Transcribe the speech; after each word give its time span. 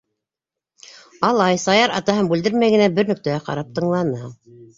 Алай,— 1.29 1.59
Саяр, 1.65 1.93
атаһын 1.99 2.31
бүлдермәй 2.33 2.75
генә, 2.77 2.89
бер 2.97 3.13
нөктәгә 3.13 3.45
ҡарап 3.51 3.71
тыңланы. 3.79 4.25